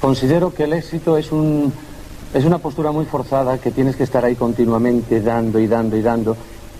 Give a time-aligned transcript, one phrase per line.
[0.00, 1.72] considero que el éxito es un
[2.32, 6.02] es una postura muy forzada que tienes que estar ahí continuamente dando y dando y
[6.02, 6.36] dando.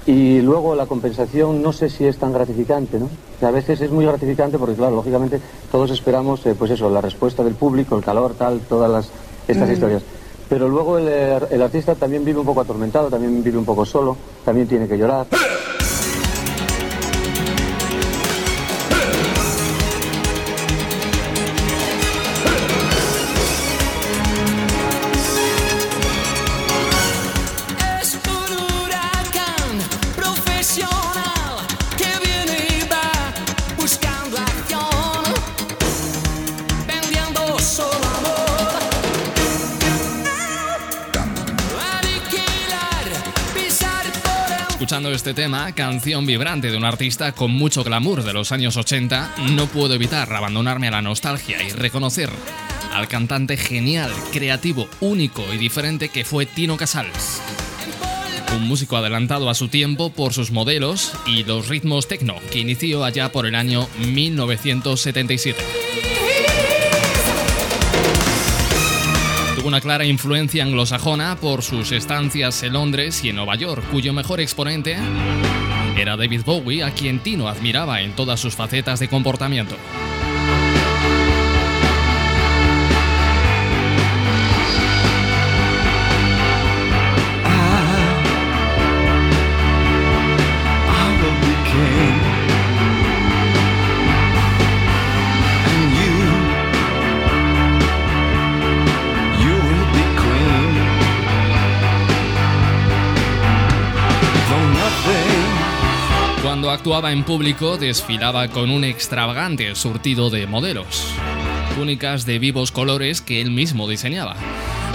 [0.06, 3.08] Y luego la compensación no sé si es tan gratificante, ¿no?
[3.46, 7.42] a veces es muy gratificante porque, claro, lógicamente todos esperamos, eh, pues eso, la respuesta
[7.42, 9.10] del público, el calor, tal, todas las,
[9.46, 9.72] estas mm.
[9.72, 10.02] historias.
[10.48, 14.16] Pero luego el, el artista también vive un poco atormentado, también vive un poco solo,
[14.44, 15.26] también tiene que llorar.
[45.30, 49.68] Este tema, canción vibrante de un artista con mucho glamour de los años 80, no
[49.68, 52.30] puedo evitar abandonarme a la nostalgia y reconocer
[52.92, 57.40] al cantante genial, creativo, único y diferente que fue Tino Casals.
[58.56, 63.04] Un músico adelantado a su tiempo por sus modelos y los ritmos techno que inició
[63.04, 65.89] allá por el año 1977.
[69.70, 74.40] Una clara influencia anglosajona por sus estancias en Londres y en Nueva York, cuyo mejor
[74.40, 74.96] exponente
[75.96, 79.76] era David Bowie, a quien Tino admiraba en todas sus facetas de comportamiento.
[106.70, 111.04] Actuaba en público desfilaba con un extravagante surtido de modelos,
[111.74, 114.36] túnicas de vivos colores que él mismo diseñaba.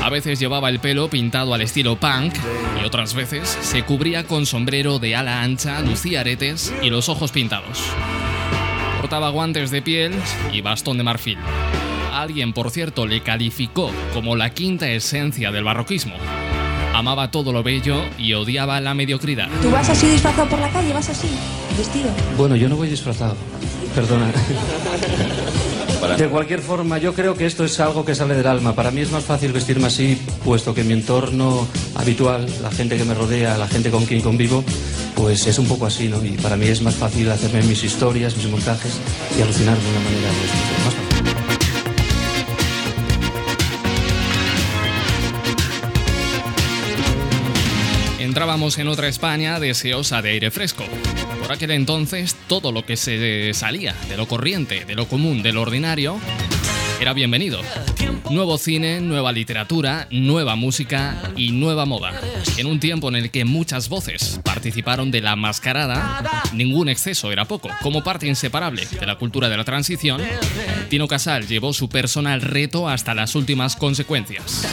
[0.01, 2.33] A veces llevaba el pelo pintado al estilo punk
[2.81, 7.33] y otras veces se cubría con sombrero de ala ancha, lucía aretes y los ojos
[7.33, 7.83] pintados.
[9.01, 10.13] Portaba guantes de piel
[10.53, 11.37] y bastón de marfil.
[12.13, 16.15] Alguien, por cierto, le calificó como la quinta esencia del barroquismo
[16.95, 19.49] amaba todo lo bello y odiaba la mediocridad.
[19.61, 20.93] ¿Tú vas así disfrazado por la calle?
[20.93, 21.27] ¿Vas así?
[21.77, 22.09] ¿Vestido?
[22.37, 23.35] Bueno, yo no voy disfrazado.
[23.93, 24.31] Perdona.
[26.17, 28.75] De cualquier forma, yo creo que esto es algo que sale del alma.
[28.75, 33.05] Para mí es más fácil vestirme así, puesto que mi entorno habitual, la gente que
[33.05, 34.63] me rodea, la gente con quien convivo,
[35.15, 36.23] pues es un poco así, ¿no?
[36.23, 38.93] Y para mí es más fácil hacerme mis historias, mis montajes
[39.37, 41.05] y alucinar de una manera más fácil.
[48.35, 50.83] entrábamos en otra España deseosa de aire fresco.
[51.45, 55.53] Por aquel entonces, todo lo que se salía de lo corriente, de lo común, de
[55.53, 56.19] lo ordinario,
[56.99, 57.61] era bienvenido.
[58.31, 62.19] Nuevo cine, nueva literatura, nueva música y nueva moda.
[62.57, 67.45] En un tiempo en el que muchas voces participaron de la mascarada, ningún exceso era
[67.45, 67.69] poco.
[67.83, 70.23] Como parte inseparable de la cultura de la transición,
[70.89, 74.65] Tino Casal llevó su personal reto hasta las últimas consecuencias.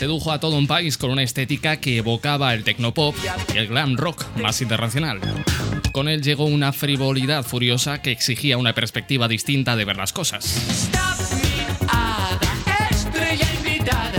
[0.00, 3.14] Sedujo a todo un país con una estética que evocaba el tecnopop
[3.54, 5.20] y el glam rock más internacional.
[5.92, 10.88] Con él llegó una frivolidad furiosa que exigía una perspectiva distinta de ver las cosas.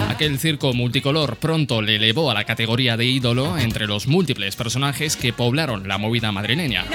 [0.08, 5.16] Aquel circo multicolor pronto le elevó a la categoría de ídolo entre los múltiples personajes
[5.16, 6.86] que poblaron la movida madrileña.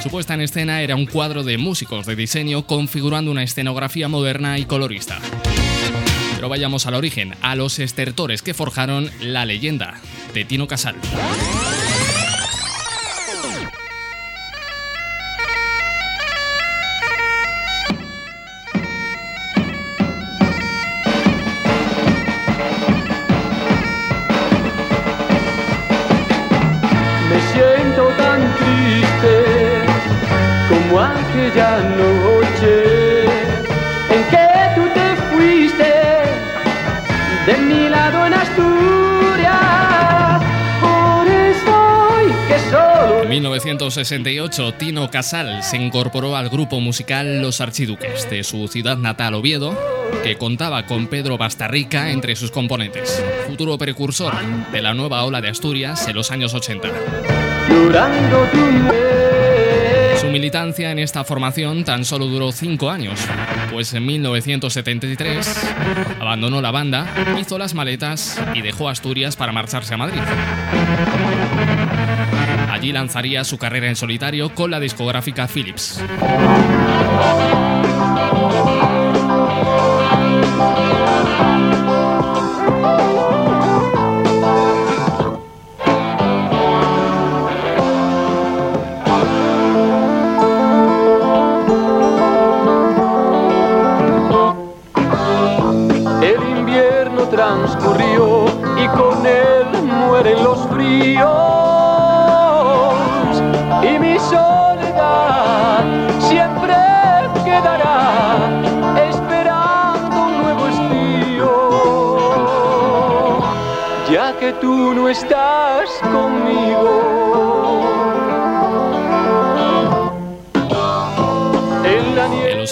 [0.00, 4.60] Su puesta en escena era un cuadro de músicos de diseño configurando una escenografía moderna
[4.60, 5.18] y colorista
[6.48, 10.00] vayamos al origen, a los estertores que forjaron la leyenda
[10.32, 10.96] de Tino Casal.
[43.84, 49.78] 1968, Tino Casal se incorporó al grupo musical Los Archiduques de su ciudad natal Oviedo,
[50.22, 54.32] que contaba con Pedro Bastarrica entre sus componentes, futuro precursor
[54.72, 56.88] de la nueva ola de Asturias en los años 80.
[57.68, 58.48] Llorando
[60.18, 63.20] su militancia en esta formación tan solo duró cinco años,
[63.70, 65.74] pues en 1973
[66.20, 67.06] abandonó la banda,
[67.38, 70.22] hizo las maletas y dejó Asturias para marcharse a Madrid.
[72.84, 76.02] Allí lanzaría su carrera en solitario con la discográfica Philips.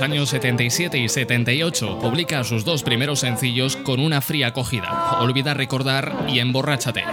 [0.02, 6.26] Años 77 y 78 publica sus dos primeros sencillos con una fría acogida, Olvida recordar
[6.28, 7.04] y Emborráchate.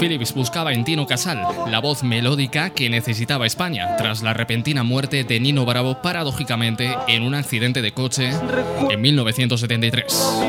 [0.00, 5.24] Phillips buscaba en Tino Casal la voz melódica que necesitaba España tras la repentina muerte
[5.24, 8.30] de Nino Bravo paradójicamente en un accidente de coche
[8.90, 10.40] en 1973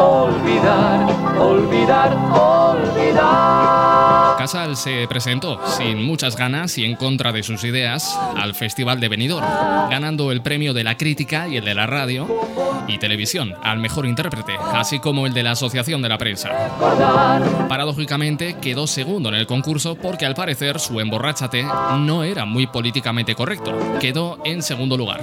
[0.00, 1.06] olvidar,
[1.38, 3.69] olvidar, olvidar.
[4.40, 9.10] Casal se presentó sin muchas ganas y en contra de sus ideas al Festival de
[9.10, 9.46] Benidorm,
[9.90, 12.26] ganando el premio de la crítica y el de la radio
[12.88, 16.48] y televisión al mejor intérprete, así como el de la Asociación de la Prensa.
[17.68, 21.62] Paradójicamente quedó segundo en el concurso porque al parecer su emborráchate
[21.98, 23.78] no era muy políticamente correcto.
[24.00, 25.20] Quedó en segundo lugar.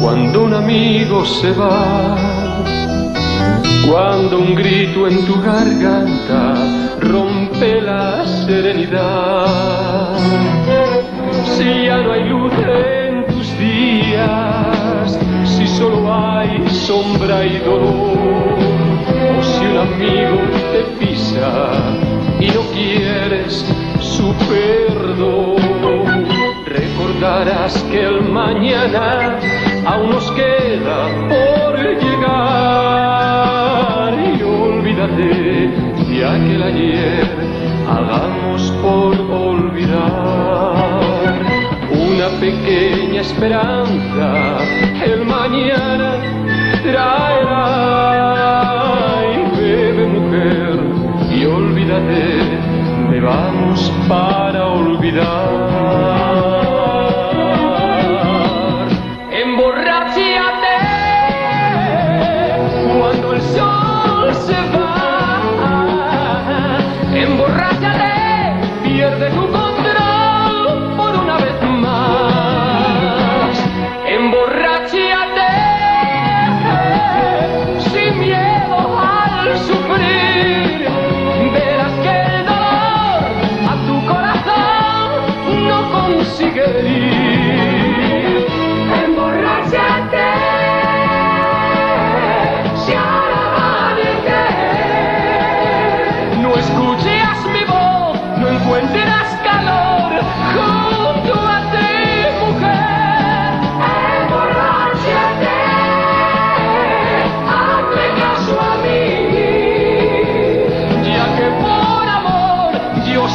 [0.00, 2.16] cuando un amigo se va,
[3.86, 6.54] cuando un grito en tu garganta
[7.00, 10.16] rompe la serenidad.
[11.44, 18.56] Si ya no hay luz en tus días, si solo hay sombra y dolor,
[19.38, 20.40] o si un amigo
[20.72, 21.72] te pisa
[22.40, 23.66] y no quieres
[24.00, 26.13] su perdón
[27.14, 29.38] recordarás que el mañana
[29.86, 32.94] aún nos queda por llegar.
[34.36, 35.70] Y olvídate
[36.08, 37.26] de aquel ayer,
[37.88, 39.94] hagamos por olvidar.
[41.90, 44.58] Una pequeña esperanza,
[45.04, 46.16] el mañana
[46.82, 48.24] traerá.
[49.34, 50.80] Y bebe mujer
[51.30, 52.24] y olvídate,
[53.10, 56.53] bebamos para olvidar.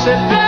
[0.10, 0.39] Esperanza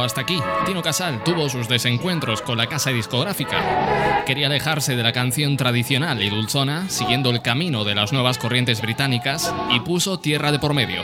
[0.00, 0.40] Hasta aquí.
[0.64, 4.24] Tino Casal tuvo sus desencuentros con la casa discográfica.
[4.24, 8.80] Quería alejarse de la canción tradicional y dulzona, siguiendo el camino de las nuevas corrientes
[8.80, 11.02] británicas, y puso tierra de por medio.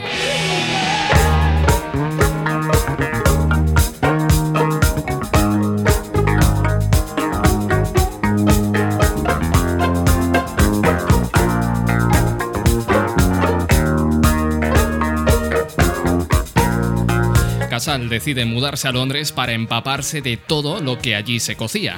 [17.97, 21.97] Decide mudarse a Londres para empaparse de todo lo que allí se cocía,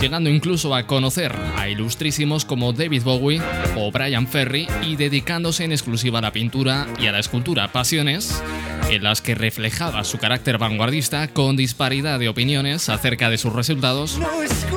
[0.00, 3.42] llegando incluso a conocer a ilustrísimos como David Bowie
[3.76, 8.40] o Brian Ferry y dedicándose en exclusiva a la pintura y a la escultura, pasiones
[8.88, 14.20] en las que reflejaba su carácter vanguardista con disparidad de opiniones acerca de sus resultados,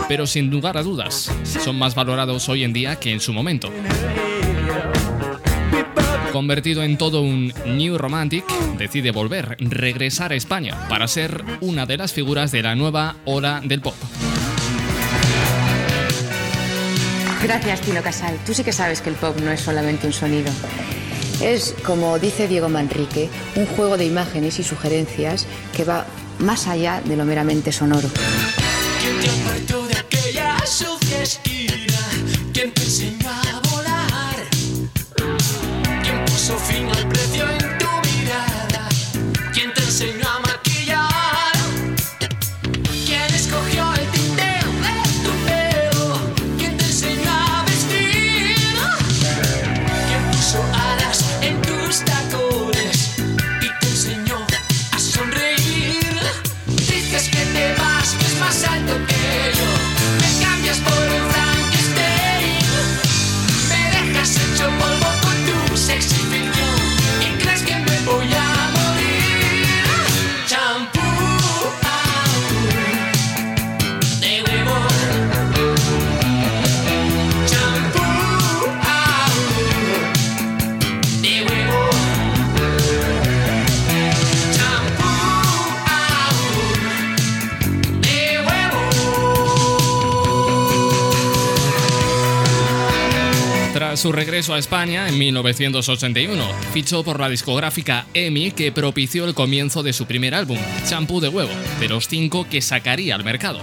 [0.07, 1.31] pero sin lugar a dudas,
[1.63, 3.71] son más valorados hoy en día que en su momento.
[6.37, 8.45] Convertido en todo un New Romantic,
[8.77, 13.59] decide volver, regresar a España para ser una de las figuras de la nueva ola
[13.65, 13.95] del pop.
[17.41, 18.37] Gracias, Tino Casal.
[18.45, 20.51] Tú sí que sabes que el pop no es solamente un sonido.
[21.41, 26.05] Es, como dice Diego Manrique, un juego de imágenes y sugerencias que va
[26.37, 28.09] más allá de lo meramente sonoro.
[93.97, 96.43] Su regreso a España en 1981.
[96.71, 101.29] Fichó por la discográfica EMI que propició el comienzo de su primer álbum, Champú de
[101.29, 103.59] Huevo, de los cinco que sacaría al mercado.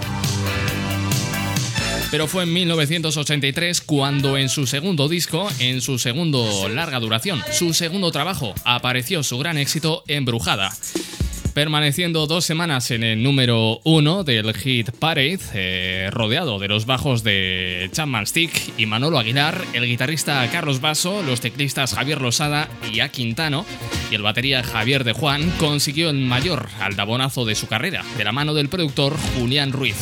[2.11, 7.73] Pero fue en 1983 cuando en su segundo disco, en su segundo larga duración, su
[7.73, 10.71] segundo trabajo, apareció su gran éxito Embrujada
[11.55, 17.23] permaneciendo dos semanas en el número uno del Hit Parade, eh, rodeado de los bajos
[17.23, 22.99] de Chapman Stick y Manolo Aguilar, el guitarrista Carlos Basso, los teclistas Javier Losada y
[22.99, 23.65] A Quintano,
[24.11, 28.33] y el batería Javier de Juan, consiguió el mayor aldabonazo de su carrera, de la
[28.33, 29.95] mano del productor Julián Ruiz.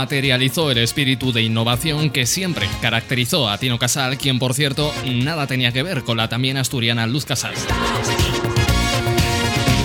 [0.00, 5.46] Materializó el espíritu de innovación que siempre caracterizó a Tino Casal, quien por cierto nada
[5.46, 7.52] tenía que ver con la también asturiana Luz Casal.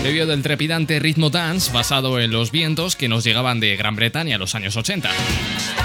[0.04, 4.38] Debido del trepidante ritmo dance basado en los vientos que nos llegaban de Gran Bretaña
[4.38, 5.10] a los años 80.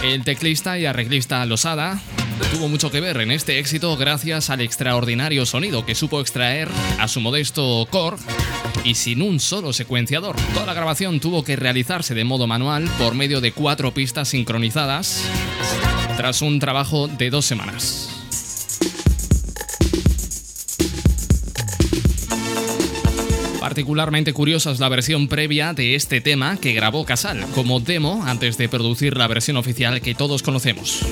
[0.04, 2.00] El teclista y arreglista Losada
[2.48, 6.68] tuvo mucho que ver en este éxito gracias al extraordinario sonido que supo extraer
[6.98, 8.16] a su modesto core
[8.84, 10.36] y sin un solo secuenciador.
[10.54, 15.24] Toda la grabación tuvo que realizarse de modo manual por medio de cuatro pistas sincronizadas
[16.16, 18.08] tras un trabajo de dos semanas.
[23.60, 28.58] Particularmente curiosa es la versión previa de este tema que grabó Casal como demo antes
[28.58, 31.04] de producir la versión oficial que todos conocemos.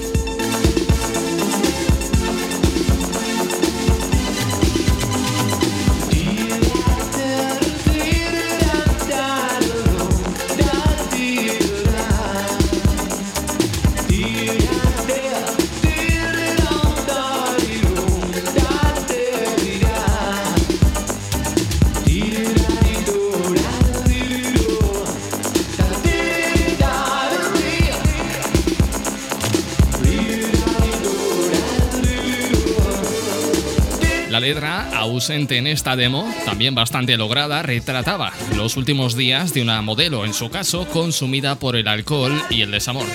[34.56, 40.32] Ausente en esta demo, también bastante lograda, retrataba los últimos días de una modelo, en
[40.32, 43.06] su caso, consumida por el alcohol y el desamor.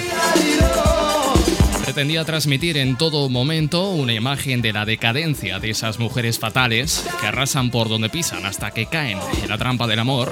[1.83, 7.27] Pretendía transmitir en todo momento una imagen de la decadencia de esas mujeres fatales que
[7.27, 10.31] arrasan por donde pisan hasta que caen en la trampa del amor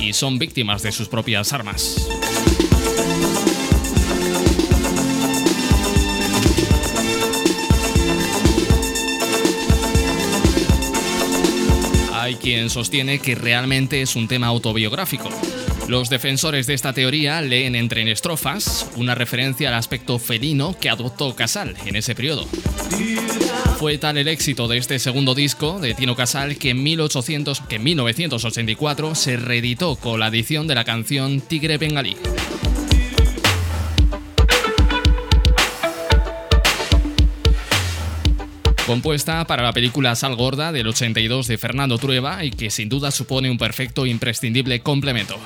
[0.00, 2.08] y son víctimas de sus propias armas.
[12.48, 15.28] Quien sostiene que realmente es un tema autobiográfico.
[15.86, 21.36] Los defensores de esta teoría leen entre estrofas una referencia al aspecto felino que adoptó
[21.36, 22.46] Casal en ese periodo.
[23.78, 27.76] Fue tal el éxito de este segundo disco de Tino Casal que en, 1800, que
[27.76, 32.16] en 1984 se reeditó con la edición de la canción Tigre Bengalí.
[38.88, 43.10] Compuesta para la película Sal Gorda del 82 de Fernando Trueba y que sin duda
[43.10, 45.38] supone un perfecto e imprescindible complemento.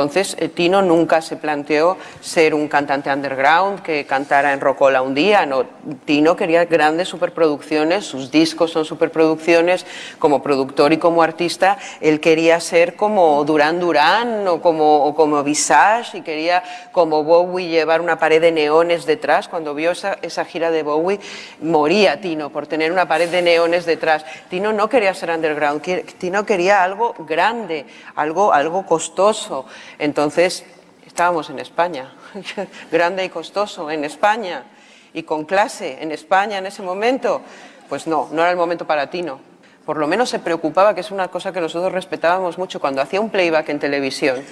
[0.00, 5.14] Entonces, eh, Tino nunca se planteó ser un cantante underground que cantara en Rocola un
[5.14, 5.64] día, no.
[6.06, 9.84] Tino quería grandes superproducciones, sus discos son superproducciones,
[10.18, 15.42] como productor y como artista, él quería ser como Duran Duran o como, o como
[15.42, 19.48] Visage y quería como Bowie llevar una pared de neones detrás.
[19.48, 21.20] Cuando vio esa, esa gira de Bowie,
[21.60, 24.24] moría Tino por tener una pared de neones detrás.
[24.48, 25.82] Tino no quería ser underground,
[26.18, 27.84] Tino quería algo grande,
[28.16, 29.66] algo, algo costoso.
[30.00, 30.64] Entonces,
[31.06, 32.12] estábamos en España,
[32.90, 34.64] grande y costoso, en España,
[35.12, 37.42] y con clase, en España en ese momento.
[37.88, 39.40] Pues no, no era el momento para Tino.
[39.84, 43.20] Por lo menos se preocupaba, que es una cosa que nosotros respetábamos mucho, cuando hacía
[43.20, 44.42] un playback en televisión.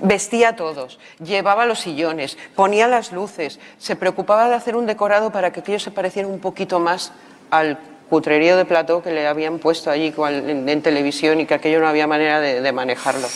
[0.00, 5.32] Vestía a todos, llevaba los sillones, ponía las luces, se preocupaba de hacer un decorado
[5.32, 7.12] para que aquello se pareciera un poquito más
[7.50, 11.88] al cutrerío de plató que le habían puesto allí en, televisión y que aquello no
[11.88, 13.26] había manera de, manejarlo.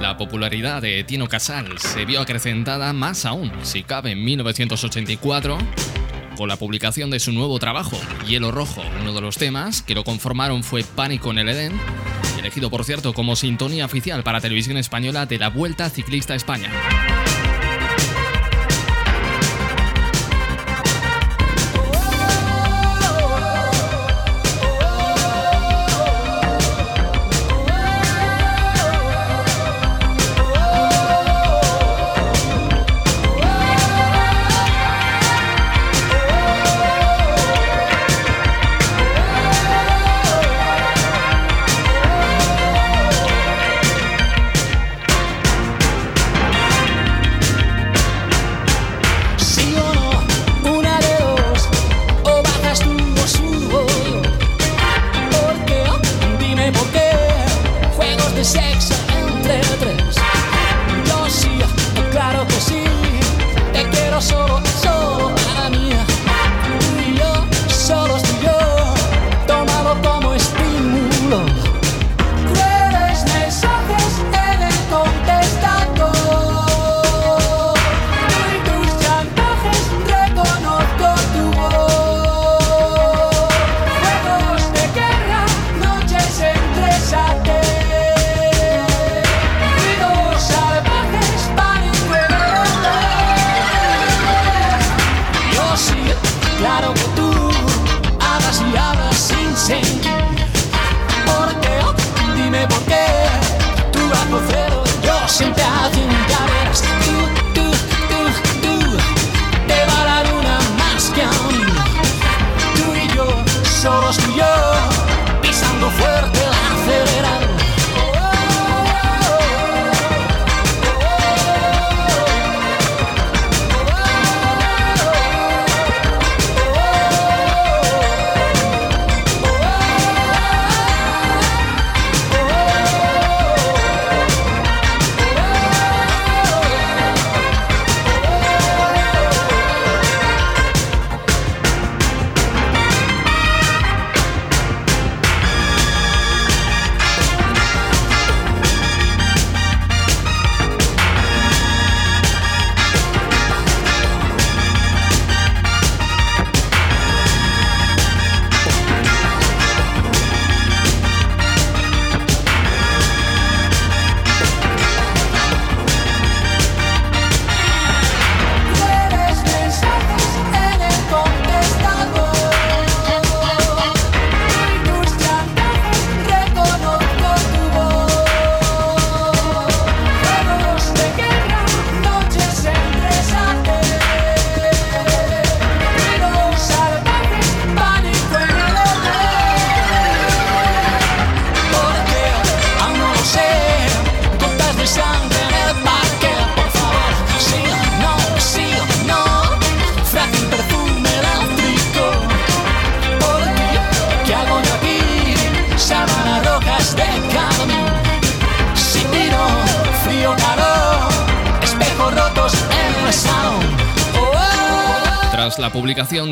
[0.00, 5.58] La popularidad de Tino Casal se vio acrecentada más aún, si cabe, en 1984,
[6.38, 8.82] con la publicación de su nuevo trabajo, Hielo Rojo.
[9.02, 11.78] Uno de los temas que lo conformaron fue Pánico en el Edén,
[12.38, 16.70] elegido por cierto como sintonía oficial para televisión española de la Vuelta Ciclista España.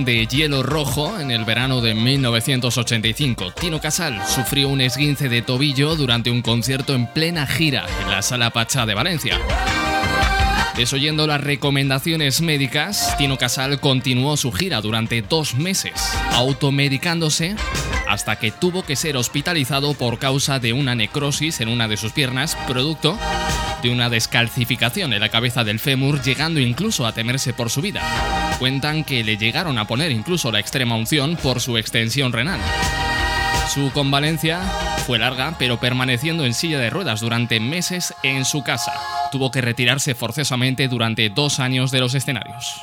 [0.05, 3.53] De Hielo Rojo en el verano de 1985.
[3.53, 8.23] Tino Casal sufrió un esguince de tobillo durante un concierto en plena gira en la
[8.23, 9.39] Sala Pacha de Valencia.
[10.77, 15.93] Desoyendo las recomendaciones médicas, Tino Casal continuó su gira durante dos meses,
[16.33, 17.57] automedicándose
[18.09, 22.13] hasta que tuvo que ser hospitalizado por causa de una necrosis en una de sus
[22.13, 23.19] piernas, producto
[23.83, 28.03] de una descalcificación en la cabeza del fémur, llegando incluso a temerse por su vida.
[28.59, 32.61] Cuentan que le llegaron a poner incluso la extrema unción por su extensión renal.
[33.73, 34.61] Su convalencia
[35.07, 38.93] fue larga, pero permaneciendo en silla de ruedas durante meses en su casa.
[39.31, 42.83] Tuvo que retirarse forzosamente durante dos años de los escenarios.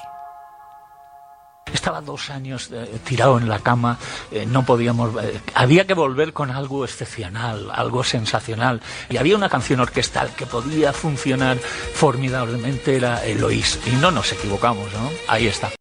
[1.74, 3.98] Estaba dos años eh, tirado en la cama,
[4.32, 5.12] eh, no podíamos.
[5.24, 8.82] Eh, había que volver con algo excepcional, algo sensacional.
[9.10, 13.80] Y había una canción orquestal que podía funcionar formidablemente, era Eloís.
[13.88, 15.10] Y no nos equivocamos, ¿no?
[15.28, 15.72] Ahí está.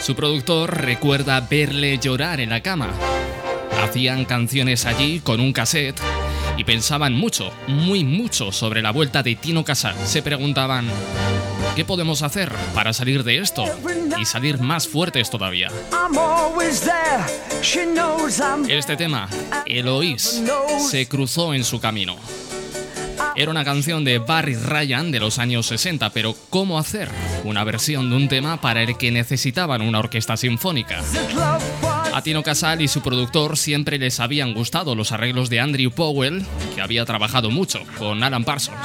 [0.00, 2.90] Su productor recuerda verle llorar en la cama.
[3.82, 6.00] Hacían canciones allí con un cassette
[6.56, 9.94] y pensaban mucho, muy mucho sobre la vuelta de Tino Casal.
[10.04, 10.88] Se preguntaban,
[11.76, 13.64] ¿qué podemos hacer para salir de esto
[14.18, 15.70] y salir más fuertes todavía?
[18.68, 19.28] Este tema,
[19.66, 20.42] Eloís,
[20.90, 22.16] se cruzó en su camino.
[23.36, 27.08] Era una canción de Barry Ryan de los años 60, pero ¿cómo hacer
[27.42, 31.02] una versión de un tema para el que necesitaban una orquesta sinfónica?
[32.14, 36.44] A Tino Casal y su productor siempre les habían gustado los arreglos de Andrew Powell,
[36.76, 38.78] que había trabajado mucho con Alan Parsons.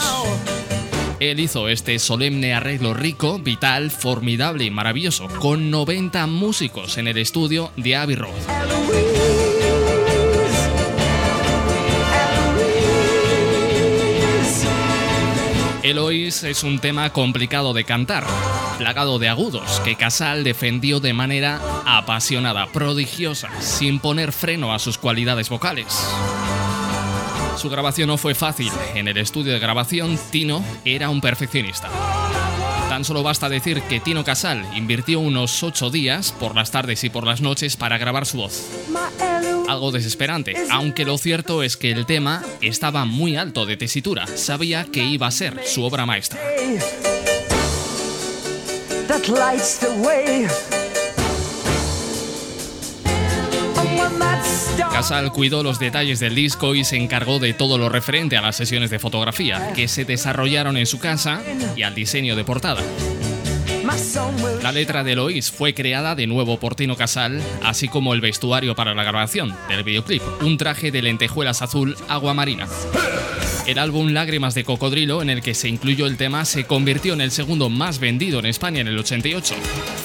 [1.19, 7.19] Él hizo este solemne arreglo rico, vital, formidable y maravilloso, con 90 músicos en el
[7.19, 9.18] estudio de Abbey Road.
[15.83, 18.25] Eloís es un tema complicado de cantar,
[18.77, 24.97] plagado de agudos, que Casal defendió de manera apasionada, prodigiosa, sin poner freno a sus
[24.97, 25.87] cualidades vocales.
[27.55, 28.71] Su grabación no fue fácil.
[28.93, 31.89] En el estudio de grabación, Tino era un perfeccionista.
[32.89, 37.09] Tan solo basta decir que Tino Casal invirtió unos ocho días por las tardes y
[37.09, 38.65] por las noches para grabar su voz.
[39.69, 44.25] Algo desesperante, aunque lo cierto es que el tema estaba muy alto de tesitura.
[44.25, 46.39] Sabía que iba a ser su obra maestra.
[54.91, 58.55] Casal cuidó los detalles del disco y se encargó de todo lo referente a las
[58.55, 61.43] sesiones de fotografía que se desarrollaron en su casa
[61.75, 62.81] y al diseño de portada.
[64.61, 68.75] La letra de Lois fue creada de nuevo por Tino Casal, así como el vestuario
[68.75, 72.67] para la grabación del videoclip, un traje de lentejuelas azul agua marina.
[73.65, 77.21] El álbum Lágrimas de Cocodrilo, en el que se incluyó el tema, se convirtió en
[77.21, 79.55] el segundo más vendido en España en el 88.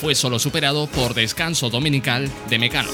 [0.00, 2.90] Fue solo superado por Descanso Dominical de Mecano.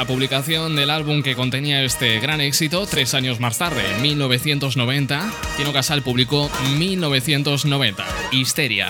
[0.00, 5.30] La publicación del álbum que contenía este gran éxito, tres años más tarde, en 1990,
[5.58, 6.48] Tino Casal publicó
[6.78, 8.88] 1990, Histeria,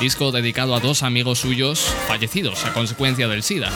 [0.00, 3.70] disco dedicado a dos amigos suyos fallecidos a consecuencia del SIDA.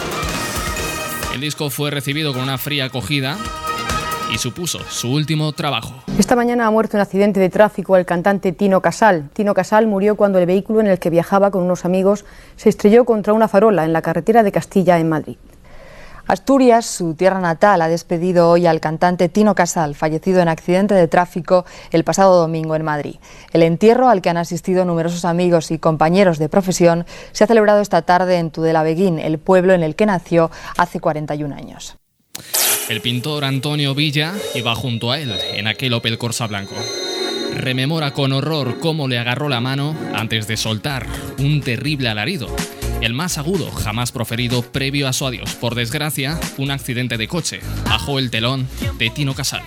[1.34, 3.36] El disco fue recibido con una fría acogida
[4.32, 5.94] y supuso su último trabajo.
[6.16, 9.30] Esta mañana ha muerto en accidente de tráfico el cantante Tino Casal.
[9.32, 12.24] Tino Casal murió cuando el vehículo en el que viajaba con unos amigos
[12.54, 15.36] se estrelló contra una farola en la carretera de Castilla en Madrid.
[16.26, 21.06] Asturias, su tierra natal, ha despedido hoy al cantante Tino Casal, fallecido en accidente de
[21.06, 23.16] tráfico el pasado domingo en Madrid.
[23.52, 27.80] El entierro, al que han asistido numerosos amigos y compañeros de profesión, se ha celebrado
[27.80, 31.96] esta tarde en Tudela-Beguín, el pueblo en el que nació hace 41 años.
[32.88, 36.74] El pintor Antonio Villa iba junto a él en aquel Opel Corsa blanco.
[37.56, 41.06] Rememora con horror cómo le agarró la mano antes de soltar
[41.38, 42.54] un terrible alarido,
[43.00, 45.54] el más agudo jamás proferido previo a su adiós.
[45.54, 49.62] Por desgracia, un accidente de coche bajó el telón de Tino Casal.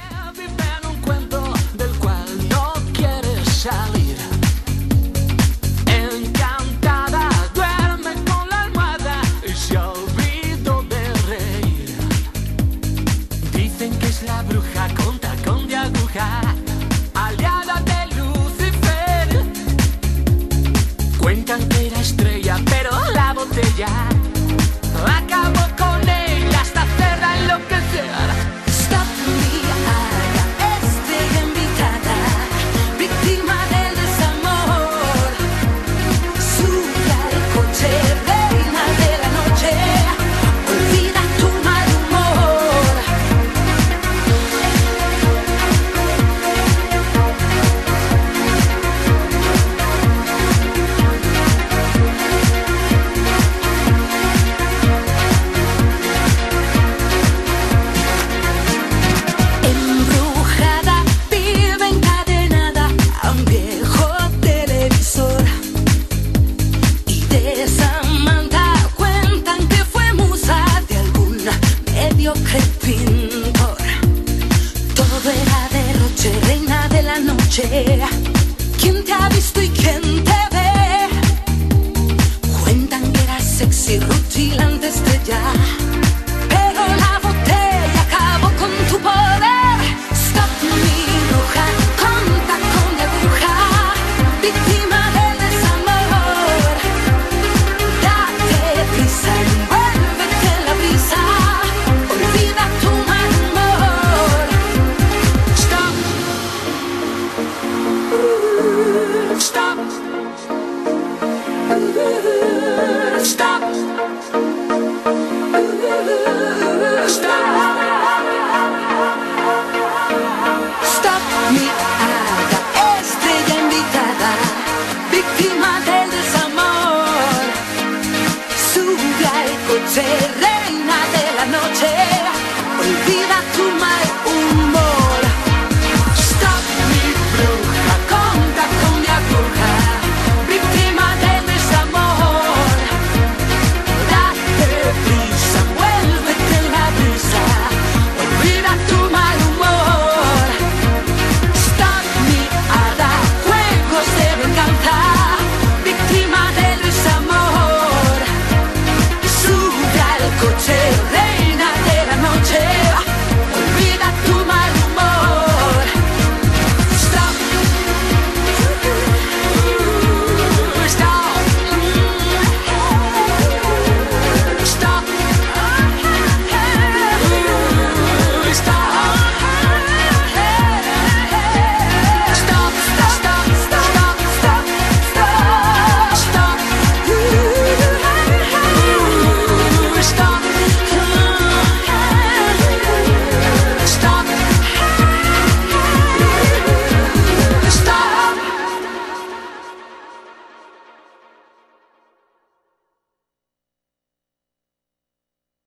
[21.30, 21.79] Cuentan